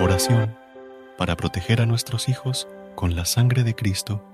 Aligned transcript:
Oración 0.00 0.56
para 1.18 1.36
proteger 1.36 1.82
a 1.82 1.86
nuestros 1.86 2.30
hijos 2.30 2.66
con 2.94 3.14
la 3.14 3.26
sangre 3.26 3.64
de 3.64 3.74
Cristo. 3.74 4.24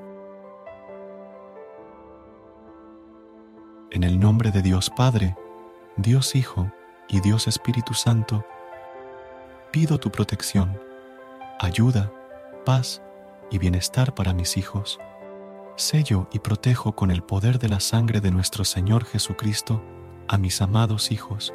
En 3.91 4.05
el 4.05 4.21
nombre 4.21 4.53
de 4.53 4.63
Dios 4.63 4.91
Padre, 4.91 5.35
Dios 5.97 6.37
Hijo 6.37 6.71
y 7.09 7.19
Dios 7.19 7.49
Espíritu 7.49 7.95
Santo, 7.95 8.47
pido 9.73 9.99
tu 9.99 10.13
protección, 10.13 10.79
ayuda, 11.59 12.13
paz 12.65 13.03
y 13.51 13.59
bienestar 13.59 14.15
para 14.15 14.35
mis 14.35 14.57
hijos. 14.57 15.01
Sello 15.75 16.29
y 16.33 16.39
protejo 16.39 16.95
con 16.95 17.11
el 17.11 17.25
poder 17.25 17.59
de 17.59 17.71
la 17.71 17.81
sangre 17.81 18.21
de 18.21 18.31
nuestro 18.31 18.65
Señor 18.65 19.05
Jesucristo 19.05 19.83
a 20.29 20.39
mis 20.39 20.63
amados 20.63 21.11
hijos. 21.11 21.53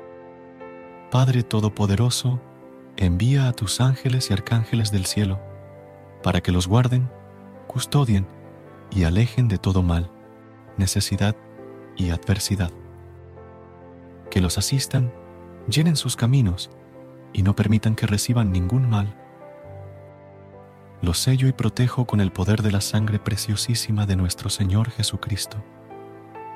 Padre 1.11 1.43
Todopoderoso, 1.43 2.41
envía 3.05 3.47
a 3.47 3.53
tus 3.53 3.81
ángeles 3.81 4.29
y 4.29 4.33
arcángeles 4.33 4.91
del 4.91 5.05
cielo, 5.05 5.39
para 6.21 6.41
que 6.41 6.51
los 6.51 6.67
guarden, 6.67 7.09
custodien 7.67 8.27
y 8.91 9.03
alejen 9.05 9.47
de 9.47 9.57
todo 9.57 9.81
mal, 9.81 10.11
necesidad 10.77 11.35
y 11.97 12.11
adversidad. 12.11 12.71
Que 14.29 14.41
los 14.41 14.57
asistan, 14.57 15.11
llenen 15.67 15.95
sus 15.95 16.15
caminos 16.15 16.69
y 17.33 17.43
no 17.43 17.55
permitan 17.55 17.95
que 17.95 18.07
reciban 18.07 18.51
ningún 18.51 18.89
mal. 18.89 19.15
Los 21.01 21.17
sello 21.17 21.47
y 21.47 21.53
protejo 21.53 22.05
con 22.05 22.21
el 22.21 22.31
poder 22.31 22.61
de 22.61 22.71
la 22.71 22.81
sangre 22.81 23.17
preciosísima 23.17 24.05
de 24.05 24.15
nuestro 24.15 24.49
Señor 24.49 24.91
Jesucristo, 24.91 25.57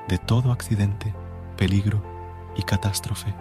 de 0.08 0.18
todo 0.18 0.52
accidente, 0.52 1.12
peligro 1.56 2.02
y 2.56 2.62
catástrofe 2.62 3.34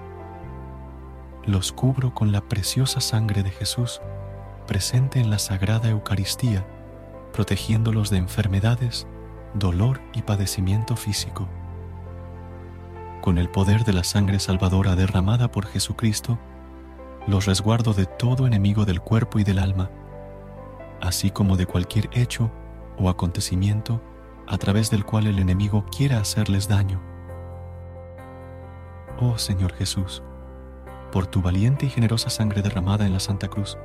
los 1.45 1.71
cubro 1.71 2.13
con 2.13 2.31
la 2.31 2.41
preciosa 2.41 3.01
sangre 3.01 3.43
de 3.43 3.51
Jesús 3.51 4.01
presente 4.65 5.19
en 5.19 5.29
la 5.29 5.39
Sagrada 5.39 5.89
Eucaristía, 5.89 6.65
protegiéndolos 7.33 8.09
de 8.09 8.17
enfermedades, 8.17 9.07
dolor 9.53 10.01
y 10.13 10.23
padecimiento 10.23 10.95
físico. 10.95 11.47
Con 13.21 13.37
el 13.37 13.49
poder 13.49 13.83
de 13.83 13.93
la 13.93 14.03
sangre 14.03 14.39
salvadora 14.39 14.95
derramada 14.95 15.51
por 15.51 15.67
Jesucristo, 15.67 16.39
los 17.27 17.45
resguardo 17.45 17.93
de 17.93 18.05
todo 18.05 18.47
enemigo 18.47 18.85
del 18.85 19.01
cuerpo 19.01 19.39
y 19.39 19.43
del 19.43 19.59
alma, 19.59 19.89
así 21.01 21.31
como 21.31 21.57
de 21.57 21.65
cualquier 21.65 22.09
hecho 22.11 22.51
o 22.97 23.09
acontecimiento 23.09 24.01
a 24.47 24.57
través 24.57 24.89
del 24.89 25.05
cual 25.05 25.27
el 25.27 25.39
enemigo 25.39 25.85
quiera 25.95 26.19
hacerles 26.19 26.67
daño. 26.67 27.01
Oh 29.19 29.37
Señor 29.37 29.73
Jesús, 29.73 30.21
por 31.15 31.27
tu 31.27 31.41
valiente 31.41 31.85
y 31.85 31.89
generosa 31.89 32.29
sangre 32.29 32.61
derramada 32.61 33.05
en 33.05 33.13
la 33.13 33.21
Santa 33.21 33.47
Cruz, 33.47 33.77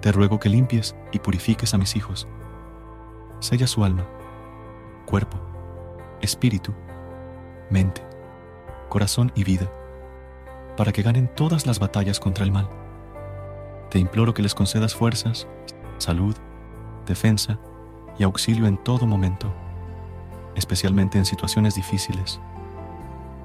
te 0.00 0.10
ruego 0.10 0.40
que 0.40 0.48
limpies 0.48 0.96
y 1.12 1.20
purifiques 1.20 1.72
a 1.72 1.78
mis 1.78 1.94
hijos. 1.94 2.26
Sella 3.38 3.68
su 3.68 3.84
alma, 3.84 4.08
cuerpo, 5.06 5.38
espíritu, 6.20 6.74
mente, 7.70 8.04
corazón 8.88 9.30
y 9.36 9.44
vida, 9.44 9.70
para 10.76 10.90
que 10.90 11.02
ganen 11.02 11.32
todas 11.32 11.64
las 11.64 11.78
batallas 11.78 12.18
contra 12.18 12.42
el 12.42 12.50
mal. 12.50 12.68
Te 13.88 14.00
imploro 14.00 14.34
que 14.34 14.42
les 14.42 14.56
concedas 14.56 14.96
fuerzas, 14.96 15.46
salud, 15.98 16.34
defensa 17.06 17.60
y 18.18 18.24
auxilio 18.24 18.66
en 18.66 18.78
todo 18.78 19.06
momento, 19.06 19.54
especialmente 20.56 21.18
en 21.18 21.24
situaciones 21.24 21.76
difíciles. 21.76 22.40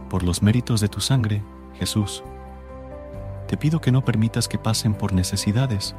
Por 0.09 0.23
los 0.23 0.41
méritos 0.41 0.81
de 0.81 0.89
tu 0.89 0.99
sangre, 0.99 1.43
Jesús, 1.75 2.23
te 3.47 3.57
pido 3.57 3.79
que 3.79 3.91
no 3.91 4.03
permitas 4.03 4.47
que 4.47 4.57
pasen 4.57 4.93
por 4.93 5.13
necesidades 5.13 5.95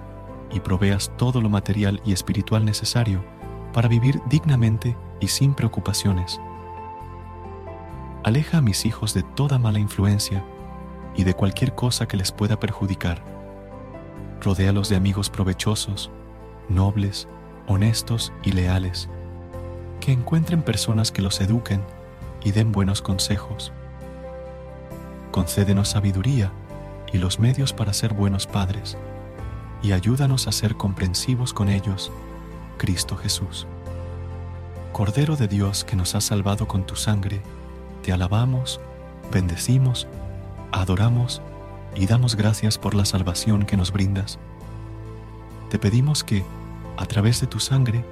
y 0.52 0.60
proveas 0.60 1.10
todo 1.16 1.40
lo 1.40 1.48
material 1.48 2.00
y 2.04 2.12
espiritual 2.12 2.64
necesario 2.64 3.24
para 3.72 3.88
vivir 3.88 4.20
dignamente 4.28 4.96
y 5.20 5.28
sin 5.28 5.54
preocupaciones. 5.54 6.40
Aleja 8.22 8.58
a 8.58 8.62
mis 8.62 8.84
hijos 8.84 9.14
de 9.14 9.22
toda 9.22 9.58
mala 9.58 9.78
influencia 9.78 10.44
y 11.16 11.24
de 11.24 11.34
cualquier 11.34 11.74
cosa 11.74 12.06
que 12.06 12.16
les 12.16 12.32
pueda 12.32 12.60
perjudicar. 12.60 13.22
Rodéalos 14.42 14.88
de 14.88 14.96
amigos 14.96 15.30
provechosos, 15.30 16.10
nobles, 16.68 17.28
honestos 17.66 18.32
y 18.42 18.52
leales, 18.52 19.08
que 20.00 20.12
encuentren 20.12 20.62
personas 20.62 21.10
que 21.10 21.22
los 21.22 21.40
eduquen 21.40 21.82
y 22.44 22.52
den 22.52 22.72
buenos 22.72 23.02
consejos. 23.02 23.72
Concédenos 25.30 25.88
sabiduría 25.88 26.52
y 27.12 27.18
los 27.18 27.38
medios 27.38 27.72
para 27.72 27.92
ser 27.92 28.12
buenos 28.12 28.46
padres, 28.46 28.96
y 29.82 29.92
ayúdanos 29.92 30.48
a 30.48 30.52
ser 30.52 30.76
comprensivos 30.76 31.52
con 31.52 31.68
ellos, 31.68 32.12
Cristo 32.76 33.16
Jesús. 33.16 33.66
Cordero 34.92 35.36
de 35.36 35.48
Dios 35.48 35.84
que 35.84 35.96
nos 35.96 36.14
has 36.14 36.24
salvado 36.24 36.66
con 36.66 36.84
tu 36.84 36.96
sangre, 36.96 37.40
te 38.02 38.12
alabamos, 38.12 38.80
bendecimos, 39.32 40.06
adoramos 40.72 41.40
y 41.94 42.06
damos 42.06 42.34
gracias 42.34 42.78
por 42.78 42.94
la 42.94 43.04
salvación 43.04 43.64
que 43.64 43.76
nos 43.76 43.92
brindas. 43.92 44.38
Te 45.70 45.78
pedimos 45.78 46.24
que, 46.24 46.44
a 46.96 47.06
través 47.06 47.40
de 47.40 47.46
tu 47.46 47.60
sangre, 47.60 48.04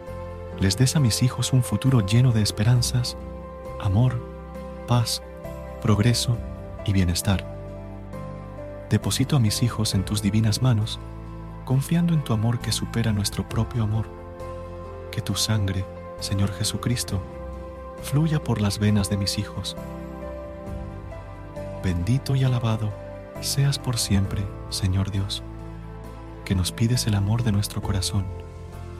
les 0.60 0.76
des 0.76 0.96
a 0.96 1.00
mis 1.00 1.22
hijos 1.22 1.52
un 1.52 1.62
futuro 1.62 2.06
lleno 2.06 2.32
de 2.32 2.42
esperanzas, 2.42 3.16
amor, 3.80 4.22
paz, 4.86 5.22
progreso 5.82 6.38
y 6.84 6.92
bienestar 6.92 7.55
Deposito 8.90 9.36
a 9.36 9.40
mis 9.40 9.64
hijos 9.64 9.94
en 9.94 10.04
tus 10.04 10.22
divinas 10.22 10.62
manos, 10.62 11.00
confiando 11.64 12.14
en 12.14 12.22
tu 12.22 12.32
amor 12.32 12.60
que 12.60 12.70
supera 12.70 13.12
nuestro 13.12 13.48
propio 13.48 13.82
amor. 13.82 14.06
Que 15.10 15.20
tu 15.20 15.34
sangre, 15.34 15.84
Señor 16.20 16.52
Jesucristo, 16.52 17.20
fluya 18.02 18.42
por 18.42 18.60
las 18.60 18.78
venas 18.78 19.10
de 19.10 19.16
mis 19.16 19.38
hijos. 19.38 19.76
Bendito 21.82 22.36
y 22.36 22.44
alabado 22.44 22.92
seas 23.40 23.78
por 23.78 23.98
siempre, 23.98 24.46
Señor 24.70 25.10
Dios, 25.10 25.42
que 26.44 26.54
nos 26.54 26.70
pides 26.70 27.08
el 27.08 27.16
amor 27.16 27.42
de 27.42 27.52
nuestro 27.52 27.82
corazón. 27.82 28.24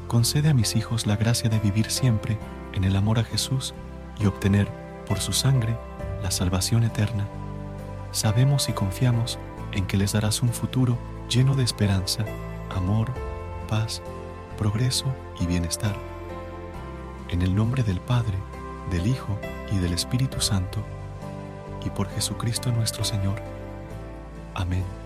Concede 0.08 0.50
a 0.50 0.54
mis 0.54 0.74
hijos 0.74 1.06
la 1.06 1.16
gracia 1.16 1.48
de 1.48 1.60
vivir 1.60 1.90
siempre 1.92 2.38
en 2.72 2.82
el 2.82 2.96
amor 2.96 3.20
a 3.20 3.24
Jesús 3.24 3.72
y 4.18 4.26
obtener 4.26 4.68
por 5.06 5.20
su 5.20 5.32
sangre, 5.32 5.76
la 6.22 6.32
salvación 6.32 6.82
eterna. 6.82 7.26
Sabemos 8.10 8.68
y 8.68 8.72
confiamos 8.72 9.38
en 9.76 9.86
que 9.86 9.96
les 9.96 10.12
darás 10.12 10.42
un 10.42 10.48
futuro 10.48 10.98
lleno 11.28 11.54
de 11.54 11.62
esperanza, 11.62 12.24
amor, 12.74 13.12
paz, 13.68 14.02
progreso 14.58 15.14
y 15.38 15.46
bienestar. 15.46 15.94
En 17.28 17.42
el 17.42 17.54
nombre 17.54 17.82
del 17.82 18.00
Padre, 18.00 18.38
del 18.90 19.06
Hijo 19.06 19.38
y 19.70 19.78
del 19.78 19.92
Espíritu 19.92 20.40
Santo, 20.40 20.82
y 21.84 21.90
por 21.90 22.08
Jesucristo 22.08 22.72
nuestro 22.72 23.04
Señor. 23.04 23.40
Amén. 24.54 25.05